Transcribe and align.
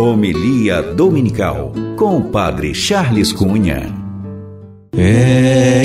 Homilia 0.00 0.80
Dominical 0.80 1.74
com 1.94 2.16
o 2.16 2.22
Padre 2.22 2.74
Charles 2.74 3.34
Cunha. 3.34 3.94
É 4.96 5.82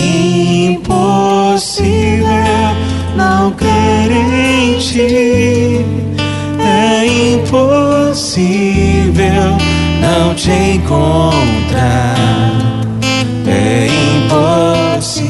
impossível 0.69 1.85
não 3.17 3.51
crer 3.51 4.09
em 4.09 4.79
ti. 4.79 5.83
É 6.57 7.05
impossível 7.33 8.47
não 9.99 10.33
te 10.33 10.49
encontrar. 10.49 12.15
É 13.45 13.89
impossível 14.95 15.27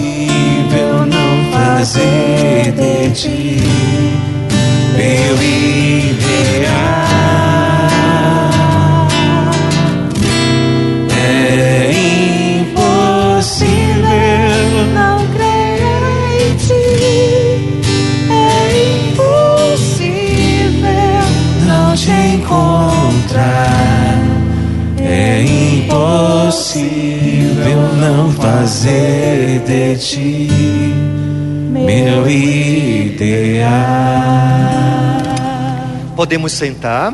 não 1.08 1.52
fazer 1.52 2.72
de 2.72 3.10
ti 3.10 3.65
de 29.66 29.98
ti 29.98 30.48
meu 31.72 32.30
ideal. 32.30 33.72
Podemos 36.16 36.52
sentar. 36.52 37.14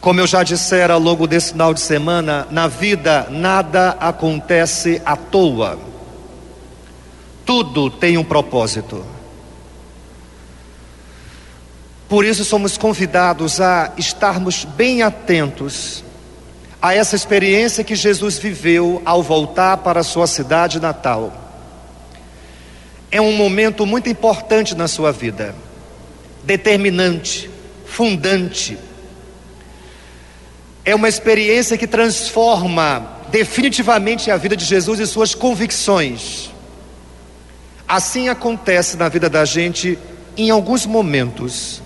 Como 0.00 0.20
eu 0.20 0.26
já 0.26 0.42
dissera 0.42 0.94
ao 0.94 1.00
longo 1.00 1.26
desse 1.26 1.52
final 1.52 1.74
de 1.74 1.80
semana, 1.80 2.46
na 2.50 2.66
vida 2.66 3.26
nada 3.30 3.96
acontece 4.00 5.02
à 5.04 5.16
toa. 5.16 5.78
Tudo 7.44 7.90
tem 7.90 8.16
um 8.16 8.24
propósito. 8.24 9.04
Por 12.08 12.24
isso 12.24 12.44
somos 12.44 12.78
convidados 12.78 13.60
a 13.60 13.92
estarmos 13.96 14.64
bem 14.64 15.02
atentos 15.02 16.02
a 16.82 16.94
essa 16.94 17.14
experiência 17.14 17.84
que 17.84 17.94
Jesus 17.94 18.38
viveu 18.38 19.02
ao 19.04 19.22
voltar 19.22 19.78
para 19.78 20.00
a 20.00 20.04
sua 20.04 20.26
cidade 20.26 20.80
natal. 20.80 21.32
É 23.10 23.20
um 23.20 23.32
momento 23.32 23.84
muito 23.84 24.08
importante 24.08 24.74
na 24.74 24.88
sua 24.88 25.12
vida, 25.12 25.54
determinante, 26.42 27.50
fundante. 27.84 28.78
É 30.84 30.94
uma 30.94 31.08
experiência 31.08 31.76
que 31.76 31.86
transforma 31.86 33.18
definitivamente 33.30 34.30
a 34.30 34.36
vida 34.36 34.56
de 34.56 34.64
Jesus 34.64 35.00
e 35.00 35.06
suas 35.06 35.34
convicções. 35.34 36.50
Assim 37.86 38.28
acontece 38.28 38.96
na 38.96 39.08
vida 39.08 39.28
da 39.28 39.44
gente 39.44 39.98
em 40.36 40.50
alguns 40.50 40.86
momentos. 40.86 41.82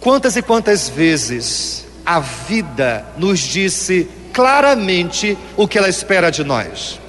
Quantas 0.00 0.36
e 0.36 0.42
quantas 0.42 0.88
vezes 0.88 1.85
a 2.06 2.20
vida 2.20 3.04
nos 3.18 3.40
disse 3.40 4.08
claramente 4.32 5.36
o 5.56 5.66
que 5.66 5.76
ela 5.76 5.88
espera 5.88 6.30
de 6.30 6.44
nós? 6.44 7.00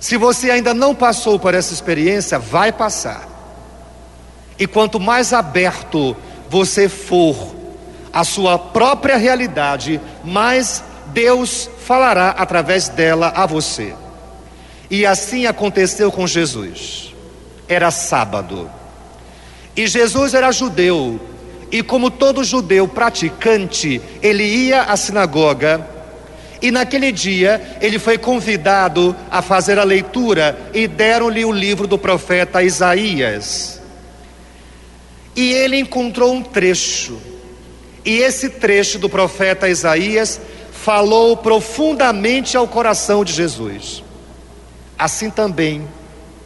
Se 0.00 0.16
você 0.16 0.50
ainda 0.50 0.74
não 0.74 0.94
passou 0.94 1.38
por 1.38 1.54
essa 1.54 1.72
experiência, 1.72 2.36
vai 2.36 2.72
passar. 2.72 3.28
E 4.58 4.66
quanto 4.66 4.98
mais 4.98 5.32
aberto 5.32 6.16
você 6.50 6.88
for 6.88 7.54
à 8.12 8.24
sua 8.24 8.58
própria 8.58 9.16
realidade, 9.16 10.00
mais 10.24 10.82
Deus 11.06 11.70
falará 11.86 12.30
através 12.30 12.88
dela 12.88 13.32
a 13.34 13.46
você. 13.46 13.94
E 14.90 15.06
assim 15.06 15.46
aconteceu 15.46 16.10
com 16.10 16.26
Jesus. 16.26 17.14
Era 17.68 17.90
sábado. 17.90 18.70
E 19.76 19.86
Jesus 19.86 20.34
era 20.34 20.52
judeu, 20.52 21.20
e 21.72 21.82
como 21.82 22.10
todo 22.10 22.44
judeu 22.44 22.86
praticante, 22.86 24.00
ele 24.22 24.44
ia 24.44 24.82
à 24.82 24.96
sinagoga 24.96 25.88
e 26.60 26.70
naquele 26.70 27.10
dia 27.10 27.78
ele 27.80 27.98
foi 27.98 28.18
convidado 28.18 29.16
a 29.30 29.40
fazer 29.40 29.78
a 29.78 29.84
leitura 29.84 30.56
e 30.74 30.86
deram-lhe 30.86 31.44
o 31.46 31.50
livro 31.50 31.88
do 31.88 31.96
profeta 31.96 32.62
Isaías. 32.62 33.80
E 35.34 35.50
ele 35.50 35.78
encontrou 35.78 36.34
um 36.34 36.42
trecho, 36.42 37.18
e 38.04 38.18
esse 38.18 38.50
trecho 38.50 38.98
do 38.98 39.08
profeta 39.08 39.66
Isaías 39.66 40.38
falou 40.70 41.38
profundamente 41.38 42.54
ao 42.54 42.68
coração 42.68 43.24
de 43.24 43.32
Jesus. 43.32 44.04
Assim 44.98 45.30
também 45.30 45.88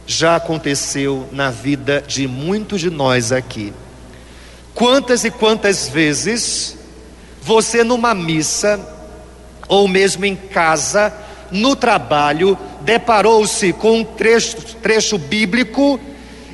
já 0.05 0.37
aconteceu 0.37 1.27
na 1.33 1.51
vida 1.51 2.01
de 2.07 2.27
muitos 2.27 2.79
de 2.79 2.89
nós 2.89 3.33
aqui. 3.33 3.73
Quantas 4.77 5.25
e 5.25 5.31
quantas 5.31 5.89
vezes 5.89 6.77
você 7.41 7.83
numa 7.83 8.13
missa, 8.13 8.79
ou 9.67 9.87
mesmo 9.87 10.23
em 10.23 10.35
casa, 10.35 11.11
no 11.49 11.75
trabalho, 11.75 12.55
deparou-se 12.81 13.73
com 13.73 14.01
um 14.01 14.03
trecho, 14.03 14.57
trecho 14.75 15.17
bíblico 15.17 15.99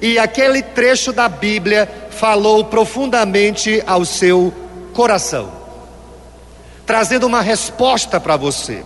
e 0.01 0.17
aquele 0.17 0.62
trecho 0.62 1.12
da 1.12 1.28
Bíblia 1.28 2.07
falou 2.12 2.63
profundamente 2.63 3.83
ao 3.85 4.06
seu 4.06 4.53
coração, 4.94 5.51
trazendo 6.85 7.28
uma 7.28 7.41
resposta 7.41 8.22
para 8.22 8.38
você, 8.38 8.85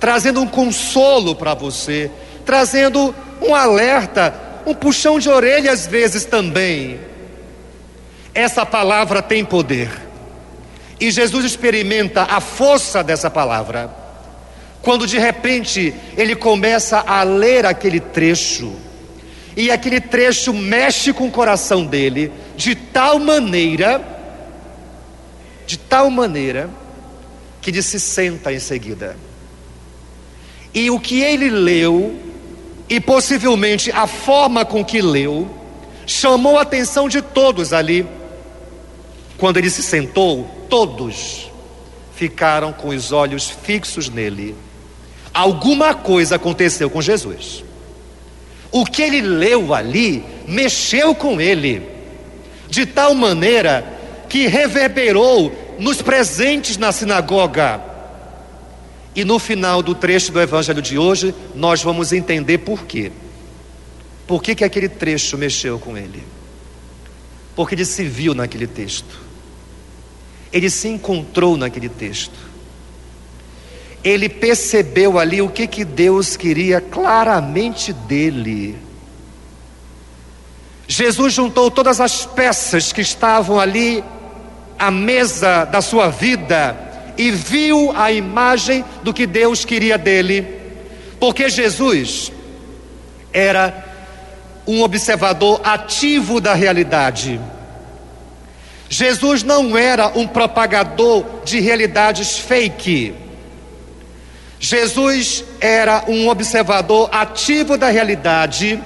trazendo 0.00 0.40
um 0.40 0.48
consolo 0.48 1.36
para 1.36 1.54
você, 1.54 2.10
trazendo 2.44 3.14
um 3.40 3.54
alerta, 3.54 4.34
um 4.66 4.74
puxão 4.74 5.20
de 5.20 5.28
orelha 5.28 5.70
às 5.70 5.86
vezes 5.86 6.24
também 6.24 7.09
essa 8.34 8.64
palavra 8.64 9.22
tem 9.22 9.44
poder. 9.44 9.90
E 10.98 11.10
Jesus 11.10 11.44
experimenta 11.44 12.22
a 12.22 12.40
força 12.40 13.02
dessa 13.02 13.30
palavra. 13.30 13.90
Quando 14.82 15.06
de 15.06 15.18
repente 15.18 15.94
ele 16.16 16.34
começa 16.36 16.98
a 17.00 17.22
ler 17.22 17.66
aquele 17.66 18.00
trecho, 18.00 18.74
e 19.56 19.70
aquele 19.70 20.00
trecho 20.00 20.52
mexe 20.52 21.12
com 21.12 21.26
o 21.26 21.30
coração 21.30 21.84
dele 21.84 22.32
de 22.56 22.74
tal 22.74 23.18
maneira, 23.18 24.00
de 25.66 25.78
tal 25.78 26.10
maneira, 26.10 26.70
que 27.60 27.70
ele 27.70 27.82
se 27.82 28.00
senta 28.00 28.52
em 28.52 28.58
seguida. 28.58 29.16
E 30.72 30.90
o 30.90 31.00
que 31.00 31.20
ele 31.20 31.50
leu, 31.50 32.18
e 32.88 33.00
possivelmente 33.00 33.90
a 33.90 34.06
forma 34.06 34.64
com 34.64 34.84
que 34.84 35.02
leu, 35.02 35.48
chamou 36.06 36.58
a 36.58 36.62
atenção 36.62 37.08
de 37.08 37.20
todos 37.20 37.72
ali. 37.72 38.06
Quando 39.40 39.56
ele 39.56 39.70
se 39.70 39.82
sentou, 39.82 40.44
todos 40.68 41.50
ficaram 42.14 42.74
com 42.74 42.88
os 42.88 43.10
olhos 43.10 43.48
fixos 43.48 44.10
nele. 44.10 44.54
Alguma 45.32 45.94
coisa 45.94 46.36
aconteceu 46.36 46.90
com 46.90 47.00
Jesus. 47.00 47.64
O 48.70 48.84
que 48.84 49.00
ele 49.00 49.22
leu 49.22 49.72
ali 49.72 50.22
mexeu 50.46 51.14
com 51.14 51.40
ele, 51.40 51.82
de 52.68 52.84
tal 52.84 53.14
maneira 53.14 53.98
que 54.28 54.46
reverberou 54.46 55.50
nos 55.78 56.02
presentes 56.02 56.76
na 56.76 56.92
sinagoga. 56.92 57.80
E 59.16 59.24
no 59.24 59.38
final 59.38 59.82
do 59.82 59.94
trecho 59.94 60.32
do 60.32 60.40
evangelho 60.40 60.82
de 60.82 60.98
hoje, 60.98 61.34
nós 61.54 61.82
vamos 61.82 62.12
entender 62.12 62.58
por 62.58 62.84
quê. 62.84 63.10
Por 64.26 64.42
que, 64.42 64.54
que 64.54 64.64
aquele 64.64 64.90
trecho 64.90 65.38
mexeu 65.38 65.78
com 65.78 65.96
ele? 65.96 66.22
Porque 67.56 67.74
ele 67.74 67.86
se 67.86 68.04
viu 68.04 68.34
naquele 68.34 68.66
texto. 68.66 69.29
Ele 70.52 70.68
se 70.68 70.88
encontrou 70.88 71.56
naquele 71.56 71.88
texto. 71.88 72.38
Ele 74.02 74.28
percebeu 74.28 75.18
ali 75.18 75.42
o 75.42 75.48
que, 75.48 75.66
que 75.66 75.84
Deus 75.84 76.36
queria 76.36 76.80
claramente 76.80 77.92
dele. 77.92 78.76
Jesus 80.88 81.34
juntou 81.34 81.70
todas 81.70 82.00
as 82.00 82.26
peças 82.26 82.92
que 82.92 83.00
estavam 83.00 83.60
ali 83.60 84.02
à 84.78 84.90
mesa 84.90 85.64
da 85.64 85.80
sua 85.80 86.08
vida 86.08 86.76
e 87.16 87.30
viu 87.30 87.92
a 87.94 88.10
imagem 88.10 88.84
do 89.02 89.12
que 89.12 89.26
Deus 89.26 89.64
queria 89.64 89.98
dele, 89.98 90.46
porque 91.20 91.50
Jesus 91.50 92.32
era 93.32 93.84
um 94.66 94.82
observador 94.82 95.60
ativo 95.62 96.40
da 96.40 96.54
realidade. 96.54 97.38
Jesus 98.92 99.44
não 99.44 99.78
era 99.78 100.08
um 100.18 100.26
propagador 100.26 101.24
de 101.44 101.60
realidades 101.60 102.38
fake. 102.38 103.14
Jesus 104.58 105.44
era 105.60 106.04
um 106.08 106.28
observador 106.28 107.08
ativo 107.12 107.78
da 107.78 107.88
realidade 107.88 108.82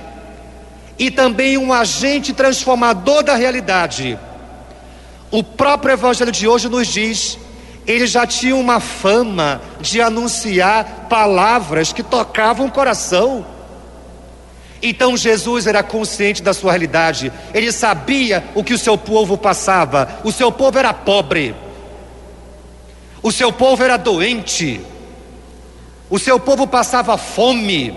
e 0.99 1.11
também 1.11 1.57
um 1.57 1.73
agente 1.73 2.35
transformador 2.35 3.23
da 3.23 3.35
realidade. 3.35 4.19
O 5.31 5.43
próprio 5.43 5.95
Evangelho 5.95 6.31
de 6.31 6.47
hoje 6.47 6.69
nos 6.69 6.87
diz: 6.87 7.39
ele 7.87 8.07
já 8.07 8.27
tinha 8.27 8.55
uma 8.55 8.81
fama 8.81 9.63
de 9.81 10.03
anunciar 10.03 11.07
palavras 11.09 11.95
que 11.95 12.03
tocavam 12.03 12.67
o 12.67 12.71
coração. 12.71 13.54
Então 14.87 15.17
Jesus 15.17 15.67
era 15.67 15.83
consciente 15.83 16.43
da 16.43 16.53
sua 16.53 16.73
realidade, 16.73 17.33
ele 17.55 17.73
sabia 17.73 18.45
o 18.55 18.63
que 18.63 18.75
o 18.75 18.79
seu 18.79 18.99
povo 18.99 19.39
passava. 19.39 20.21
O 20.23 20.31
seu 20.31 20.53
povo 20.53 20.79
era 20.79 20.93
pobre, 20.93 21.55
o 23.23 23.33
seu 23.33 23.51
povo 23.51 23.83
era 23.83 23.97
doente, 23.97 24.83
o 26.11 26.19
seu 26.19 26.39
povo 26.39 26.67
passava 26.67 27.17
fome, 27.17 27.97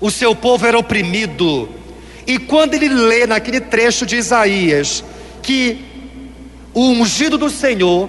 o 0.00 0.08
seu 0.08 0.36
povo 0.36 0.64
era 0.64 0.78
oprimido. 0.78 1.68
E 2.28 2.38
quando 2.38 2.74
ele 2.74 2.88
lê 2.88 3.26
naquele 3.26 3.60
trecho 3.60 4.06
de 4.06 4.14
Isaías 4.14 5.02
que 5.42 5.84
o 6.72 6.90
ungido 6.90 7.36
do 7.36 7.50
Senhor 7.50 8.08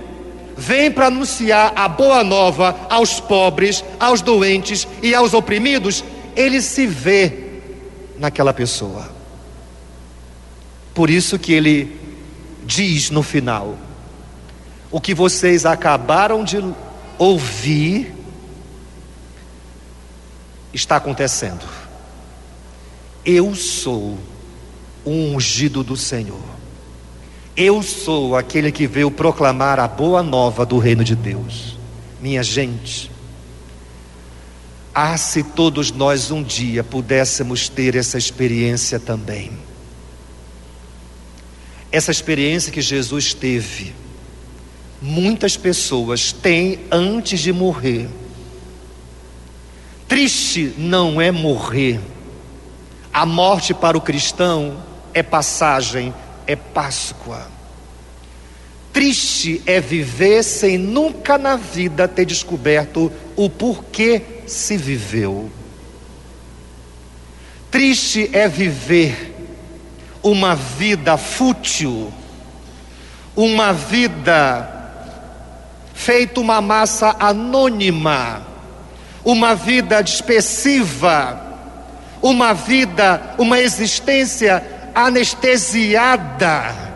vem 0.55 0.91
para 0.91 1.07
anunciar 1.07 1.73
a 1.75 1.87
boa 1.87 2.23
nova 2.23 2.81
aos 2.87 3.19
pobres, 3.19 3.83
aos 3.99 4.21
doentes 4.21 4.87
e 5.01 5.15
aos 5.15 5.33
oprimidos, 5.33 6.03
ele 6.35 6.61
se 6.61 6.85
vê 6.85 7.46
naquela 8.19 8.53
pessoa. 8.53 9.09
Por 10.93 11.09
isso 11.09 11.37
que 11.37 11.53
ele 11.53 11.99
diz 12.65 13.09
no 13.09 13.23
final: 13.23 13.77
o 14.91 14.99
que 14.99 15.13
vocês 15.13 15.65
acabaram 15.65 16.43
de 16.43 16.63
ouvir 17.17 18.13
está 20.73 20.97
acontecendo. 20.97 21.65
Eu 23.25 23.53
sou 23.55 24.17
o 25.03 25.11
ungido 25.11 25.83
do 25.83 25.97
Senhor. 25.97 26.57
Eu 27.55 27.81
sou 27.81 28.35
aquele 28.35 28.71
que 28.71 28.85
veio 28.85 29.09
proclamar 29.09 29.79
a 29.79 29.87
boa 29.87 30.21
nova 30.21 30.65
do 30.65 30.77
reino 30.77 31.03
de 31.03 31.15
Deus. 31.15 31.75
Minha 32.21 32.43
gente, 32.43 33.11
ah, 34.99 35.15
se 35.15 35.43
todos 35.43 35.91
nós 35.91 36.31
um 36.31 36.41
dia 36.41 36.83
pudéssemos 36.83 37.69
ter 37.69 37.95
essa 37.95 38.17
experiência 38.17 38.99
também. 38.99 39.51
Essa 41.91 42.09
experiência 42.09 42.71
que 42.71 42.81
Jesus 42.81 43.31
teve, 43.31 43.93
muitas 44.99 45.55
pessoas 45.55 46.31
têm 46.31 46.79
antes 46.91 47.41
de 47.41 47.53
morrer. 47.53 48.09
Triste 50.07 50.73
não 50.79 51.21
é 51.21 51.29
morrer. 51.31 51.99
A 53.13 53.23
morte 53.23 53.75
para 53.75 53.95
o 53.95 54.01
cristão 54.01 54.83
é 55.13 55.21
passagem, 55.21 56.11
é 56.47 56.55
Páscoa. 56.55 57.47
Triste 58.91 59.61
é 59.67 59.79
viver 59.79 60.41
sem 60.41 60.75
nunca 60.75 61.37
na 61.37 61.55
vida 61.55 62.07
ter 62.07 62.25
descoberto 62.25 63.11
o 63.35 63.47
porquê 63.47 64.36
se 64.47 64.77
viveu. 64.77 65.51
Triste 67.69 68.29
é 68.33 68.47
viver 68.47 69.35
uma 70.23 70.55
vida 70.55 71.17
fútil, 71.17 72.11
uma 73.35 73.73
vida 73.73 74.73
feita 75.93 76.39
uma 76.39 76.61
massa 76.61 77.15
anônima, 77.19 78.45
uma 79.23 79.53
vida 79.53 80.01
dispersiva, 80.01 81.41
uma 82.21 82.53
vida, 82.53 83.35
uma 83.37 83.59
existência 83.59 84.63
anestesiada 84.95 86.87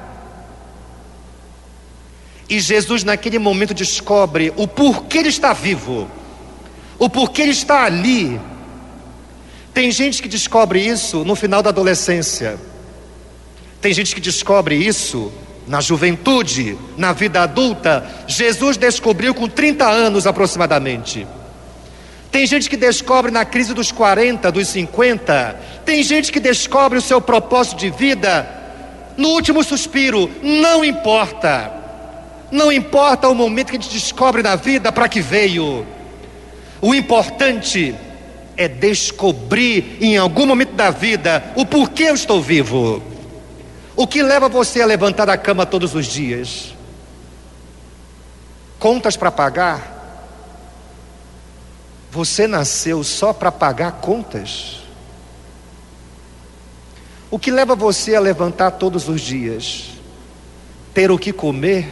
e 2.51 2.59
Jesus, 2.59 3.05
naquele 3.05 3.39
momento, 3.39 3.73
descobre 3.73 4.51
o 4.57 4.67
porquê 4.67 5.19
ele 5.19 5.29
está 5.29 5.53
vivo, 5.53 6.11
o 7.01 7.09
porquê 7.09 7.41
ele 7.41 7.51
está 7.51 7.83
ali. 7.83 8.39
Tem 9.73 9.89
gente 9.89 10.21
que 10.21 10.29
descobre 10.29 10.79
isso 10.79 11.25
no 11.25 11.35
final 11.35 11.63
da 11.63 11.71
adolescência, 11.71 12.59
tem 13.81 13.91
gente 13.91 14.13
que 14.13 14.21
descobre 14.21 14.75
isso 14.75 15.31
na 15.65 15.81
juventude, 15.81 16.77
na 16.95 17.11
vida 17.11 17.41
adulta. 17.41 18.07
Jesus 18.27 18.77
descobriu 18.77 19.33
com 19.33 19.47
30 19.47 19.83
anos 19.83 20.27
aproximadamente. 20.27 21.25
Tem 22.31 22.45
gente 22.45 22.69
que 22.69 22.77
descobre 22.77 23.31
na 23.31 23.45
crise 23.45 23.73
dos 23.73 23.91
40, 23.91 24.51
dos 24.51 24.67
50. 24.67 25.59
Tem 25.83 26.03
gente 26.03 26.31
que 26.31 26.39
descobre 26.39 26.99
o 26.99 27.01
seu 27.01 27.19
propósito 27.19 27.79
de 27.79 27.89
vida 27.89 28.47
no 29.17 29.29
último 29.29 29.63
suspiro. 29.63 30.29
Não 30.43 30.85
importa. 30.85 31.71
Não 32.51 32.71
importa 32.71 33.27
o 33.27 33.33
momento 33.33 33.71
que 33.71 33.77
a 33.77 33.79
gente 33.79 33.91
descobre 33.91 34.43
na 34.43 34.55
vida 34.55 34.91
para 34.91 35.09
que 35.09 35.19
veio. 35.19 35.87
O 36.81 36.95
importante 36.95 37.95
é 38.57 38.67
descobrir 38.67 39.97
em 40.01 40.17
algum 40.17 40.45
momento 40.45 40.73
da 40.73 40.89
vida 40.89 41.53
o 41.55 41.65
porquê 41.65 42.03
eu 42.03 42.15
estou 42.15 42.41
vivo. 42.41 43.01
O 43.95 44.07
que 44.07 44.23
leva 44.23 44.49
você 44.49 44.81
a 44.81 44.85
levantar 44.85 45.25
da 45.25 45.37
cama 45.37 45.65
todos 45.65 45.93
os 45.93 46.07
dias? 46.07 46.75
Contas 48.79 49.15
para 49.15 49.31
pagar? 49.31 49.99
Você 52.09 52.47
nasceu 52.47 53.03
só 53.03 53.31
para 53.31 53.51
pagar 53.51 53.93
contas? 53.93 54.81
O 57.29 57.37
que 57.37 57.51
leva 57.51 57.75
você 57.75 58.15
a 58.15 58.19
levantar 58.19 58.71
todos 58.71 59.07
os 59.07 59.21
dias? 59.21 59.91
Ter 60.93 61.11
o 61.11 61.17
que 61.17 61.31
comer? 61.31 61.89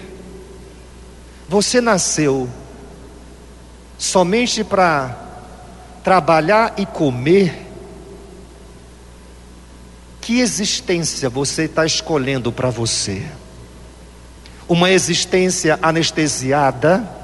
Você 1.48 1.80
nasceu 1.80 2.50
somente 4.00 4.64
para 4.64 5.16
trabalhar 6.04 6.74
e 6.78 6.86
comer? 6.86 7.68
Que 10.22 10.40
existência 10.40 11.30
você 11.30 11.64
está 11.64 11.86
escolhendo 11.86 12.52
para 12.52 12.70
você? 12.70 13.24
Uma 14.68 14.90
existência 14.90 15.78
anestesiada? 15.82 17.20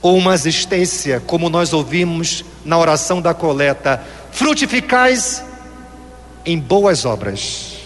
Ou 0.00 0.16
uma 0.16 0.34
existência, 0.34 1.20
como 1.20 1.48
nós 1.50 1.72
ouvimos 1.72 2.44
na 2.64 2.78
oração 2.78 3.20
da 3.20 3.34
coleta, 3.34 4.02
frutificais 4.30 5.42
em 6.44 6.58
boas 6.58 7.04
obras? 7.04 7.76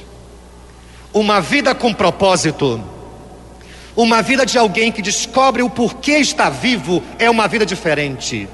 Uma 1.15 1.41
vida 1.41 1.75
com 1.75 1.95
propósito 1.95 2.82
uma 3.97 4.23
vida 4.23 4.47
de 4.47 4.56
alguém 4.56 4.93
que 4.93 5.03
descobre 5.03 5.63
o 5.63 5.70
porquê 5.70 6.19
está 6.19 6.49
vivo 6.49 7.03
é 7.19 7.29
uma 7.29 7.49
vida 7.49 7.67
diferente. 7.67 8.49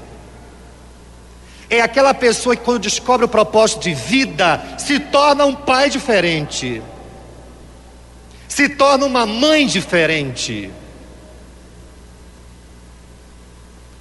É 1.69 1.81
aquela 1.81 2.13
pessoa 2.13 2.55
que, 2.55 2.63
quando 2.63 2.79
descobre 2.79 3.25
o 3.25 3.29
propósito 3.29 3.81
de 3.81 3.93
vida, 3.93 4.61
se 4.77 4.99
torna 4.99 5.45
um 5.45 5.53
pai 5.53 5.89
diferente, 5.89 6.81
se 8.47 8.69
torna 8.69 9.05
uma 9.05 9.25
mãe 9.25 9.67
diferente. 9.67 10.71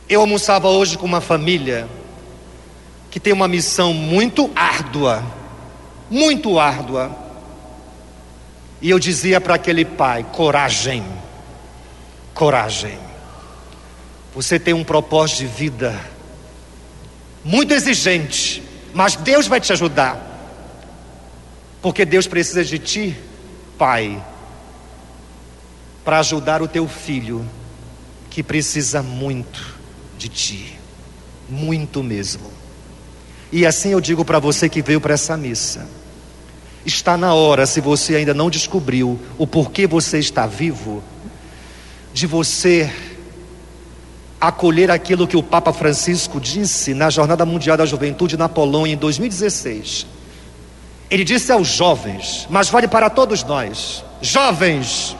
Eu 0.08 0.20
almoçava 0.20 0.68
hoje 0.68 0.96
com 0.96 1.04
uma 1.04 1.20
família 1.20 1.88
que 3.10 3.18
tem 3.18 3.32
uma 3.32 3.48
missão 3.48 3.92
muito 3.92 4.50
árdua, 4.54 5.24
muito 6.08 6.60
árdua. 6.60 7.10
E 8.80 8.88
eu 8.88 8.98
dizia 9.00 9.40
para 9.40 9.56
aquele 9.56 9.84
pai: 9.84 10.24
coragem 10.32 11.02
coragem. 12.36 12.98
Você 14.34 14.60
tem 14.60 14.74
um 14.74 14.84
propósito 14.84 15.38
de 15.38 15.46
vida 15.46 15.98
muito 17.42 17.72
exigente, 17.72 18.62
mas 18.92 19.16
Deus 19.16 19.48
vai 19.48 19.60
te 19.60 19.72
ajudar. 19.72 20.22
Porque 21.80 22.04
Deus 22.04 22.26
precisa 22.26 22.62
de 22.62 22.78
ti, 22.78 23.16
pai, 23.78 24.22
para 26.04 26.18
ajudar 26.18 26.60
o 26.60 26.68
teu 26.68 26.86
filho 26.86 27.48
que 28.28 28.42
precisa 28.42 29.02
muito 29.02 29.74
de 30.18 30.28
ti, 30.28 30.78
muito 31.48 32.02
mesmo. 32.02 32.50
E 33.50 33.64
assim 33.64 33.92
eu 33.92 34.00
digo 34.00 34.24
para 34.24 34.38
você 34.38 34.68
que 34.68 34.82
veio 34.82 35.00
para 35.00 35.14
essa 35.14 35.36
missa. 35.36 35.88
Está 36.84 37.16
na 37.16 37.32
hora, 37.32 37.64
se 37.64 37.80
você 37.80 38.16
ainda 38.16 38.34
não 38.34 38.50
descobriu 38.50 39.18
o 39.38 39.46
porquê 39.46 39.86
você 39.86 40.18
está 40.18 40.46
vivo, 40.46 41.02
de 42.16 42.26
você 42.26 42.90
acolher 44.40 44.90
aquilo 44.90 45.28
que 45.28 45.36
o 45.36 45.42
Papa 45.42 45.70
Francisco 45.70 46.40
disse 46.40 46.94
na 46.94 47.10
Jornada 47.10 47.44
Mundial 47.44 47.76
da 47.76 47.84
Juventude 47.84 48.38
na 48.38 48.48
Polônia 48.48 48.94
em 48.94 48.96
2016. 48.96 50.06
Ele 51.10 51.24
disse 51.24 51.52
aos 51.52 51.68
jovens, 51.68 52.46
mas 52.48 52.70
vale 52.70 52.88
para 52.88 53.10
todos 53.10 53.44
nós: 53.44 54.02
jovens, 54.22 55.14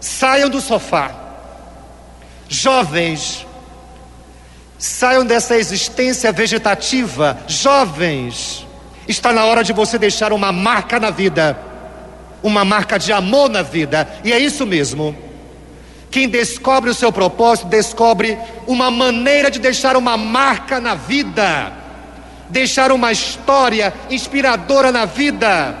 saiam 0.00 0.48
do 0.48 0.62
sofá, 0.62 1.14
jovens, 2.48 3.46
saiam 4.78 5.26
dessa 5.26 5.58
existência 5.58 6.32
vegetativa, 6.32 7.36
jovens, 7.46 8.66
Está 9.06 9.34
na 9.34 9.44
hora 9.44 9.62
de 9.62 9.74
você 9.74 9.98
deixar 9.98 10.32
uma 10.32 10.50
marca 10.50 10.98
na 10.98 11.10
vida, 11.10 11.58
uma 12.42 12.64
marca 12.64 12.98
de 12.98 13.12
amor 13.12 13.50
na 13.50 13.60
vida, 13.60 14.08
e 14.24 14.32
é 14.32 14.38
isso 14.38 14.64
mesmo. 14.64 15.14
Quem 16.14 16.28
descobre 16.28 16.90
o 16.90 16.94
seu 16.94 17.10
propósito, 17.10 17.66
descobre 17.66 18.38
uma 18.68 18.88
maneira 18.88 19.50
de 19.50 19.58
deixar 19.58 19.96
uma 19.96 20.16
marca 20.16 20.80
na 20.80 20.94
vida, 20.94 21.72
deixar 22.48 22.92
uma 22.92 23.10
história 23.10 23.92
inspiradora 24.08 24.92
na 24.92 25.06
vida. 25.06 25.76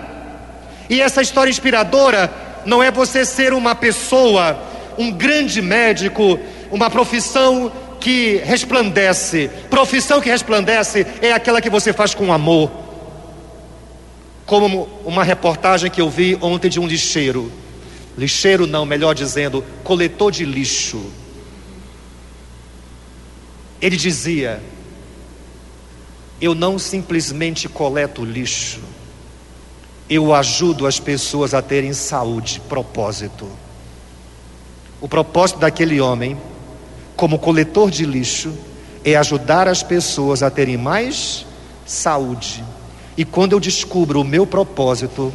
E 0.90 1.00
essa 1.00 1.22
história 1.22 1.52
inspiradora 1.52 2.28
não 2.66 2.82
é 2.82 2.90
você 2.90 3.24
ser 3.24 3.54
uma 3.54 3.76
pessoa, 3.76 4.58
um 4.98 5.12
grande 5.12 5.62
médico, 5.62 6.36
uma 6.68 6.90
profissão 6.90 7.70
que 8.00 8.38
resplandece. 8.38 9.48
Profissão 9.70 10.20
que 10.20 10.28
resplandece 10.28 11.06
é 11.22 11.32
aquela 11.32 11.60
que 11.60 11.70
você 11.70 11.92
faz 11.92 12.12
com 12.12 12.32
amor. 12.32 12.72
Como 14.44 14.88
uma 15.04 15.22
reportagem 15.22 15.88
que 15.92 16.00
eu 16.00 16.10
vi 16.10 16.36
ontem 16.42 16.68
de 16.68 16.80
um 16.80 16.88
lixeiro. 16.88 17.52
Lixeiro 18.16 18.66
não, 18.66 18.86
melhor 18.86 19.14
dizendo, 19.14 19.64
coletor 19.82 20.30
de 20.30 20.44
lixo. 20.44 21.04
Ele 23.80 23.96
dizia: 23.96 24.62
Eu 26.40 26.54
não 26.54 26.78
simplesmente 26.78 27.68
coleto 27.68 28.24
lixo, 28.24 28.80
eu 30.08 30.34
ajudo 30.34 30.86
as 30.86 31.00
pessoas 31.00 31.54
a 31.54 31.62
terem 31.62 31.92
saúde, 31.92 32.60
propósito. 32.68 33.48
O 35.00 35.08
propósito 35.08 35.58
daquele 35.58 36.00
homem, 36.00 36.38
como 37.16 37.38
coletor 37.38 37.90
de 37.90 38.06
lixo, 38.06 38.54
é 39.04 39.16
ajudar 39.16 39.68
as 39.68 39.82
pessoas 39.82 40.42
a 40.42 40.50
terem 40.50 40.76
mais 40.76 41.44
saúde. 41.84 42.64
E 43.16 43.24
quando 43.24 43.52
eu 43.52 43.60
descubro 43.60 44.20
o 44.20 44.24
meu 44.24 44.46
propósito, 44.46 45.32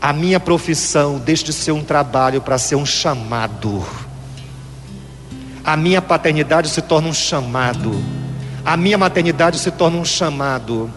a 0.00 0.12
minha 0.12 0.38
profissão 0.38 1.18
deixa 1.18 1.44
de 1.44 1.52
ser 1.52 1.72
um 1.72 1.82
trabalho 1.82 2.40
para 2.40 2.56
ser 2.56 2.76
um 2.76 2.86
chamado. 2.86 3.84
A 5.64 5.76
minha 5.76 6.00
paternidade 6.00 6.68
se 6.68 6.80
torna 6.80 7.08
um 7.08 7.14
chamado. 7.14 7.92
A 8.64 8.76
minha 8.76 8.96
maternidade 8.96 9.58
se 9.58 9.70
torna 9.70 9.98
um 9.98 10.04
chamado. 10.04 10.90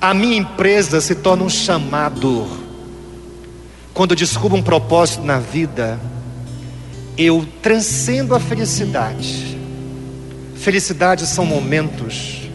A 0.00 0.14
minha 0.14 0.36
empresa 0.36 1.00
se 1.00 1.14
torna 1.14 1.44
um 1.44 1.50
chamado. 1.50 2.48
Quando 3.92 4.12
eu 4.12 4.16
descubro 4.16 4.56
um 4.56 4.62
propósito 4.62 5.22
na 5.22 5.38
vida, 5.38 6.00
eu 7.18 7.46
transcendo 7.60 8.34
a 8.34 8.40
felicidade. 8.40 9.58
Felicidade 10.56 11.26
são 11.26 11.44
momentos, 11.44 12.48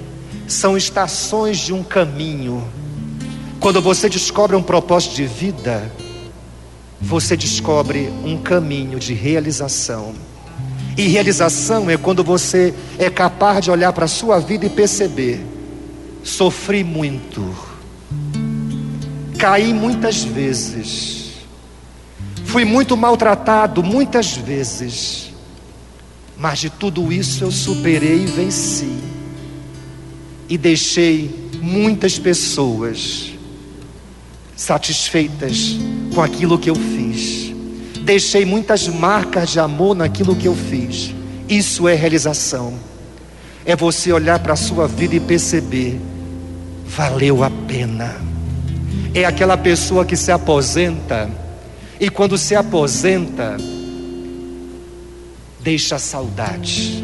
são 0.48 0.76
estações 0.76 1.58
de 1.60 1.72
um 1.72 1.84
caminho. 1.84 2.68
Quando 3.66 3.82
você 3.82 4.08
descobre 4.08 4.56
um 4.56 4.62
propósito 4.62 5.16
de 5.16 5.26
vida, 5.26 5.92
você 7.02 7.36
descobre 7.36 8.14
um 8.24 8.38
caminho 8.38 9.00
de 9.00 9.16
realização. 9.16 10.14
E 10.96 11.08
realização 11.08 11.90
é 11.90 11.98
quando 11.98 12.24
você 12.24 12.76
é 13.00 13.10
capaz 13.10 13.64
de 13.66 13.72
olhar 13.72 13.92
para 13.92 14.06
a 14.06 14.08
sua 14.08 14.38
vida 14.38 14.68
e 14.68 14.70
perceber: 14.70 15.44
sofri 16.24 16.84
muito, 16.84 17.56
caí 19.40 19.74
muitas 19.74 20.24
vezes, 20.24 21.32
fui 22.46 22.66
muito 22.66 22.96
maltratado 22.96 23.82
muitas 23.82 24.38
vezes, 24.38 25.34
mas 26.38 26.60
de 26.60 26.70
tudo 26.70 27.12
isso 27.12 27.44
eu 27.44 27.50
superei 27.50 28.26
e 28.26 28.28
venci, 28.28 28.96
e 30.48 30.56
deixei 30.56 31.50
muitas 31.64 32.20
pessoas 32.20 33.34
satisfeitas 34.56 35.78
com 36.14 36.22
aquilo 36.22 36.58
que 36.58 36.70
eu 36.70 36.76
fiz. 36.76 37.54
Deixei 38.02 38.46
muitas 38.46 38.88
marcas 38.88 39.50
de 39.50 39.60
amor 39.60 39.96
naquilo 39.96 40.36
que 40.36 40.48
eu 40.48 40.56
fiz. 40.56 41.14
Isso 41.50 41.88
é 41.88 41.96
realização. 41.96 42.74
É 43.66 43.76
você 43.76 44.12
olhar 44.12 44.40
para 44.40 44.54
a 44.54 44.58
sua 44.58 44.88
vida 44.88 45.16
e 45.16 45.20
perceber: 45.20 46.00
valeu 46.86 47.44
a 47.44 47.50
pena. 47.68 48.16
É 49.14 49.26
aquela 49.26 49.58
pessoa 49.58 50.06
que 50.06 50.16
se 50.16 50.32
aposenta 50.32 51.30
e 52.00 52.10
quando 52.10 52.38
se 52.38 52.54
aposenta, 52.54 53.56
deixa 55.62 55.98
saudade. 55.98 57.04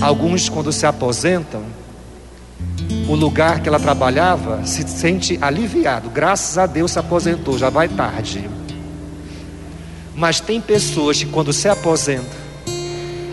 Alguns, 0.00 0.48
quando 0.48 0.72
se 0.72 0.86
aposentam, 0.86 1.62
o 3.08 3.14
lugar 3.14 3.60
que 3.60 3.68
ela 3.68 3.78
trabalhava, 3.78 4.64
se 4.64 4.86
sente 4.88 5.38
aliviado. 5.40 6.08
Graças 6.08 6.56
a 6.56 6.66
Deus 6.66 6.92
se 6.92 6.98
aposentou, 6.98 7.58
já 7.58 7.68
vai 7.68 7.88
tarde. 7.88 8.48
Mas 10.14 10.40
tem 10.40 10.60
pessoas 10.60 11.18
que 11.18 11.26
quando 11.26 11.52
se 11.52 11.68
aposentam, 11.68 12.44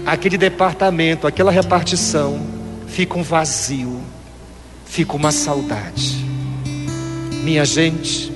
aquele 0.06 0.38
departamento, 0.38 1.28
aquela 1.28 1.51
repartição, 1.51 2.42
fica 2.88 3.18
um 3.18 3.24
vazio, 3.24 4.01
fica 4.86 5.16
uma 5.16 5.32
saudade. 5.32 6.25
Minha 7.44 7.63
gente, 7.63 8.32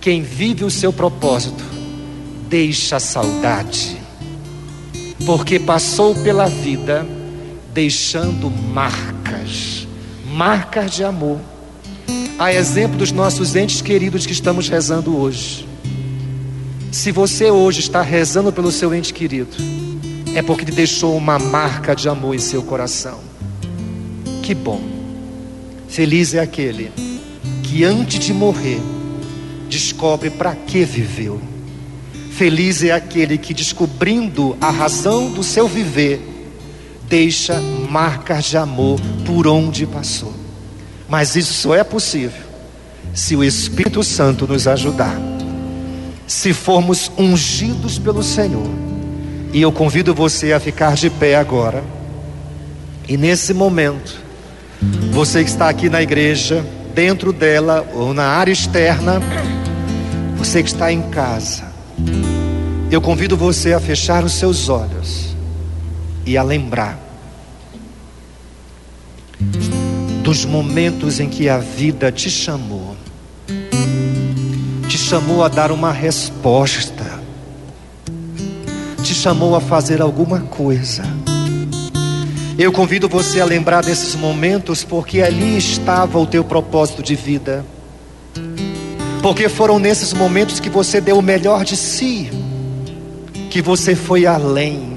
quem 0.00 0.22
vive 0.22 0.64
o 0.64 0.70
seu 0.70 0.92
propósito, 0.92 1.64
deixa 2.48 2.96
a 2.96 3.00
saudade, 3.00 3.96
porque 5.26 5.58
passou 5.58 6.14
pela 6.14 6.48
vida 6.48 7.06
deixando 7.74 8.50
marcas 8.50 9.85
marcas 10.36 10.90
de 10.90 11.02
amor. 11.02 11.40
A 12.38 12.52
exemplo 12.52 12.98
dos 12.98 13.10
nossos 13.10 13.56
entes 13.56 13.80
queridos 13.80 14.26
que 14.26 14.32
estamos 14.32 14.68
rezando 14.68 15.16
hoje. 15.16 15.66
Se 16.92 17.10
você 17.10 17.50
hoje 17.50 17.80
está 17.80 18.02
rezando 18.02 18.52
pelo 18.52 18.70
seu 18.70 18.94
ente 18.94 19.14
querido, 19.14 19.56
é 20.34 20.42
porque 20.42 20.62
ele 20.64 20.72
deixou 20.72 21.16
uma 21.16 21.38
marca 21.38 21.96
de 21.96 22.06
amor 22.06 22.34
em 22.34 22.38
seu 22.38 22.62
coração. 22.62 23.18
Que 24.42 24.54
bom. 24.54 24.82
Feliz 25.88 26.34
é 26.34 26.40
aquele 26.40 26.92
que 27.62 27.82
antes 27.82 28.18
de 28.18 28.34
morrer 28.34 28.80
descobre 29.70 30.28
para 30.28 30.54
que 30.54 30.84
viveu. 30.84 31.40
Feliz 32.32 32.82
é 32.82 32.92
aquele 32.92 33.38
que 33.38 33.54
descobrindo 33.54 34.54
a 34.60 34.68
razão 34.68 35.30
do 35.30 35.42
seu 35.42 35.66
viver 35.66 36.20
deixa 37.08 37.58
marcas 37.86 38.44
de 38.46 38.56
amor 38.56 39.00
por 39.24 39.46
onde 39.46 39.86
passou. 39.86 40.32
Mas 41.08 41.36
isso 41.36 41.52
só 41.52 41.74
é 41.74 41.84
possível 41.84 42.46
se 43.14 43.34
o 43.36 43.42
Espírito 43.42 44.02
Santo 44.02 44.46
nos 44.46 44.66
ajudar. 44.66 45.16
Se 46.26 46.52
formos 46.52 47.10
ungidos 47.16 47.98
pelo 47.98 48.22
Senhor. 48.22 48.68
E 49.52 49.62
eu 49.62 49.72
convido 49.72 50.14
você 50.14 50.52
a 50.52 50.60
ficar 50.60 50.94
de 50.94 51.08
pé 51.08 51.36
agora. 51.36 51.82
E 53.08 53.16
nesse 53.16 53.54
momento, 53.54 54.16
você 55.12 55.44
que 55.44 55.50
está 55.50 55.68
aqui 55.68 55.88
na 55.88 56.02
igreja, 56.02 56.64
dentro 56.94 57.32
dela 57.32 57.88
ou 57.94 58.12
na 58.12 58.24
área 58.24 58.52
externa, 58.52 59.22
você 60.36 60.62
que 60.62 60.68
está 60.68 60.92
em 60.92 61.02
casa, 61.02 61.64
eu 62.90 63.00
convido 63.00 63.36
você 63.36 63.72
a 63.72 63.80
fechar 63.80 64.24
os 64.24 64.32
seus 64.32 64.68
olhos 64.68 65.34
e 66.26 66.36
a 66.36 66.42
lembrar 66.42 67.05
dos 70.26 70.44
momentos 70.44 71.20
em 71.20 71.28
que 71.28 71.48
a 71.48 71.58
vida 71.58 72.10
te 72.10 72.28
chamou, 72.28 72.96
te 74.88 74.98
chamou 74.98 75.44
a 75.44 75.48
dar 75.48 75.70
uma 75.70 75.92
resposta, 75.92 77.22
te 79.04 79.14
chamou 79.14 79.54
a 79.54 79.60
fazer 79.60 80.02
alguma 80.02 80.40
coisa. 80.40 81.04
Eu 82.58 82.72
convido 82.72 83.08
você 83.08 83.40
a 83.40 83.44
lembrar 83.44 83.84
desses 83.84 84.16
momentos, 84.16 84.82
porque 84.82 85.22
ali 85.22 85.56
estava 85.58 86.18
o 86.18 86.26
teu 86.26 86.42
propósito 86.42 87.04
de 87.04 87.14
vida. 87.14 87.64
Porque 89.22 89.48
foram 89.48 89.78
nesses 89.78 90.12
momentos 90.12 90.58
que 90.58 90.68
você 90.68 91.00
deu 91.00 91.18
o 91.18 91.22
melhor 91.22 91.64
de 91.64 91.76
si, 91.76 92.28
que 93.48 93.62
você 93.62 93.94
foi 93.94 94.26
além. 94.26 94.96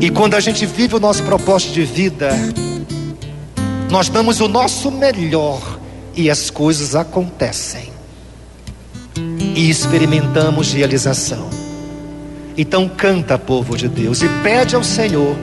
E 0.00 0.10
quando 0.10 0.34
a 0.34 0.40
gente 0.40 0.64
vive 0.64 0.94
o 0.94 1.00
nosso 1.00 1.24
propósito 1.24 1.72
de 1.72 1.82
vida, 1.82 2.30
nós 3.90 4.08
damos 4.08 4.40
o 4.40 4.48
nosso 4.48 4.90
melhor 4.90 5.60
e 6.14 6.30
as 6.30 6.48
coisas 6.50 6.94
acontecem. 6.94 7.90
E 9.54 9.68
experimentamos 9.68 10.72
realização. 10.72 11.48
Então 12.56 12.88
canta, 12.88 13.38
povo 13.38 13.76
de 13.76 13.88
Deus, 13.88 14.22
e 14.22 14.28
pede 14.42 14.74
ao 14.74 14.84
Senhor 14.84 15.36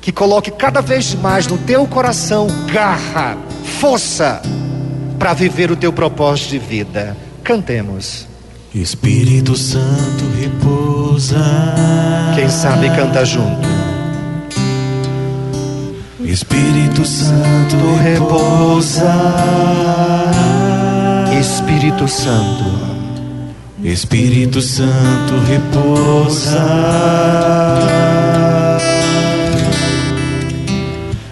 que 0.00 0.10
coloque 0.10 0.50
cada 0.50 0.80
vez 0.80 1.14
mais 1.14 1.46
no 1.46 1.56
teu 1.58 1.86
coração 1.86 2.48
garra, 2.72 3.38
força 3.80 4.42
para 5.16 5.32
viver 5.32 5.70
o 5.70 5.76
teu 5.76 5.92
propósito 5.92 6.50
de 6.50 6.58
vida. 6.58 7.16
Cantemos. 7.44 8.26
Espírito 8.74 9.54
Santo 9.54 10.24
repousa. 10.40 11.36
Quem 12.34 12.48
sabe 12.48 12.88
canta 12.90 13.24
junto. 13.24 13.81
Espírito 16.24 17.04
Santo 17.04 17.76
repousa. 18.00 19.12
Espírito 21.38 22.06
Santo. 22.06 22.64
Espírito 23.82 24.60
Santo 24.60 25.34
repousa. 25.48 26.64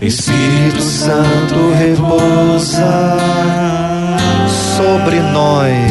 Espírito 0.02 0.82
Santo 0.82 1.72
repousa 1.78 3.16
sobre 4.76 5.20
nós. 5.20 5.90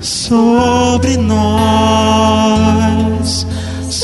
Sobre 0.00 1.16
nós 1.16 2.20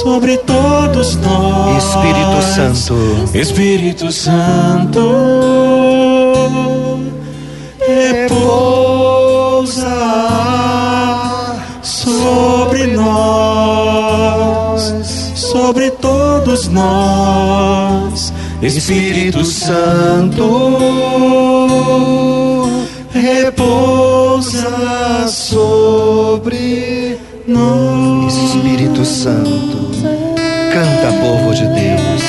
sobre 0.06 0.38
todos 0.38 1.16
nós. 1.16 1.82
Espírito 1.82 2.40
Santo, 2.54 2.94
Espírito 3.36 4.12
Santo, 4.12 5.00
repousa 7.84 8.36
sobre 11.82 12.86
nós, 12.86 14.94
sobre 15.34 15.90
todos 15.90 16.68
nós. 16.68 18.32
Espírito 18.62 19.44
Santo, 19.44 20.44
repousa 23.12 24.68
sobre 25.26 27.18
nós. 27.44 28.15
Espírito 28.45 29.05
Santo, 29.05 29.90
canta, 30.73 31.12
povo 31.21 31.55
de 31.55 31.66
Deus. 31.69 32.23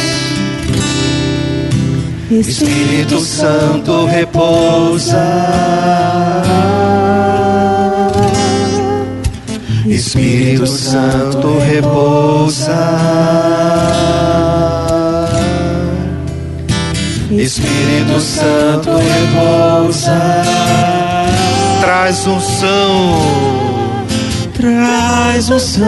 Espírito 2.29 3.19
Santo 3.19 4.05
repousa. 4.05 5.23
Espírito 9.85 10.67
Santo 10.67 11.57
repousa. 11.59 12.77
Espírito 17.31 18.19
Santo 18.19 18.91
repousa. 18.97 20.43
Traz 21.81 22.27
unção, 22.27 23.66
Traz 24.57 25.49
unção, 25.51 25.85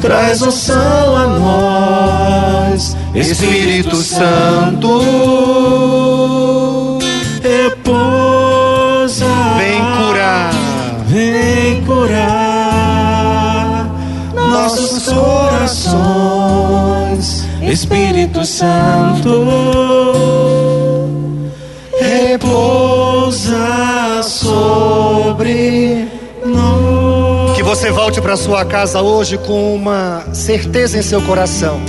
traz 0.00 0.40
unção 0.40 1.16
a 1.16 1.26
nós, 1.26 2.96
Espírito 3.12 3.96
Santo, 3.96 5.00
repousa, 7.42 9.26
vem 9.58 9.82
curar, 9.96 10.54
vem 11.08 11.82
curar 11.84 12.64
nossos 14.36 15.12
corações, 15.12 16.04
Espírito 17.62 18.44
Santo, 18.46 19.83
você 27.74 27.90
volte 27.90 28.20
para 28.20 28.36
sua 28.36 28.64
casa 28.64 29.02
hoje 29.02 29.36
com 29.36 29.74
uma 29.74 30.32
certeza 30.32 30.96
em 30.96 31.02
seu 31.02 31.20
coração. 31.20 31.80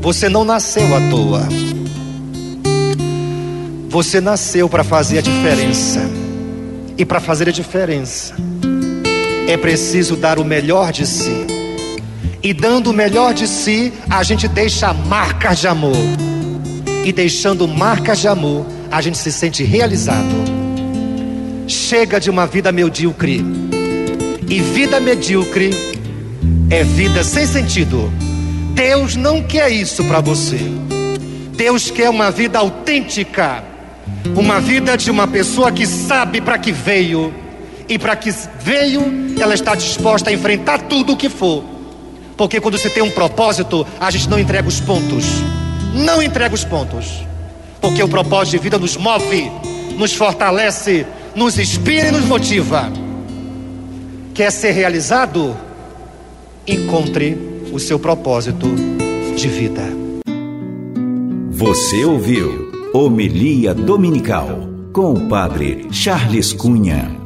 Você 0.00 0.28
não 0.28 0.44
nasceu 0.44 0.84
à 0.96 1.00
toa. 1.08 1.48
Você 3.88 4.20
nasceu 4.20 4.68
para 4.68 4.82
fazer 4.82 5.18
a 5.18 5.20
diferença. 5.20 6.00
E 6.98 7.04
para 7.04 7.20
fazer 7.20 7.48
a 7.48 7.52
diferença, 7.52 8.34
é 9.46 9.56
preciso 9.56 10.16
dar 10.16 10.36
o 10.36 10.44
melhor 10.44 10.90
de 10.90 11.06
si. 11.06 11.46
E 12.42 12.52
dando 12.52 12.90
o 12.90 12.92
melhor 12.92 13.34
de 13.34 13.46
si, 13.46 13.92
a 14.10 14.24
gente 14.24 14.48
deixa 14.48 14.92
marcas 14.92 15.60
de 15.60 15.68
amor. 15.68 15.96
E 17.04 17.12
deixando 17.12 17.68
marcas 17.68 18.18
de 18.18 18.26
amor, 18.26 18.66
a 18.90 19.00
gente 19.00 19.16
se 19.16 19.30
sente 19.30 19.62
realizado. 19.62 20.26
Chega 21.68 22.18
de 22.18 22.28
uma 22.28 22.48
vida 22.48 22.72
medíocre. 22.72 23.44
E 24.48 24.60
vida 24.60 25.00
medíocre 25.00 25.70
é 26.70 26.84
vida 26.84 27.24
sem 27.24 27.46
sentido. 27.46 28.12
Deus 28.74 29.16
não 29.16 29.42
quer 29.42 29.70
isso 29.70 30.04
para 30.04 30.20
você. 30.20 30.58
Deus 31.56 31.90
quer 31.90 32.10
uma 32.10 32.30
vida 32.30 32.58
autêntica, 32.58 33.64
uma 34.36 34.60
vida 34.60 34.96
de 34.96 35.10
uma 35.10 35.26
pessoa 35.26 35.72
que 35.72 35.86
sabe 35.86 36.40
para 36.40 36.58
que 36.58 36.70
veio 36.70 37.34
e 37.88 37.98
para 37.98 38.14
que 38.14 38.32
veio, 38.60 39.02
ela 39.40 39.54
está 39.54 39.74
disposta 39.74 40.30
a 40.30 40.32
enfrentar 40.32 40.82
tudo 40.82 41.14
o 41.14 41.16
que 41.16 41.28
for. 41.28 41.64
Porque 42.36 42.60
quando 42.60 42.78
se 42.78 42.90
tem 42.90 43.02
um 43.02 43.10
propósito, 43.10 43.86
a 43.98 44.10
gente 44.10 44.28
não 44.28 44.38
entrega 44.38 44.68
os 44.68 44.80
pontos. 44.80 45.24
Não 45.94 46.22
entrega 46.22 46.54
os 46.54 46.64
pontos. 46.64 47.24
Porque 47.80 48.02
o 48.02 48.08
propósito 48.08 48.52
de 48.52 48.62
vida 48.62 48.78
nos 48.78 48.96
move, 48.96 49.50
nos 49.96 50.12
fortalece, 50.12 51.06
nos 51.34 51.58
inspira 51.58 52.08
e 52.08 52.12
nos 52.12 52.24
motiva. 52.24 52.92
Quer 54.36 54.52
ser 54.52 54.72
realizado? 54.72 55.56
Encontre 56.66 57.64
o 57.72 57.80
seu 57.80 57.98
propósito 57.98 58.66
de 59.34 59.48
vida. 59.48 59.82
Você 61.52 62.04
ouviu 62.04 62.70
Homilia 62.92 63.72
Dominical 63.72 64.68
com 64.92 65.14
o 65.14 65.26
Padre 65.26 65.86
Charles 65.90 66.52
Cunha. 66.52 67.25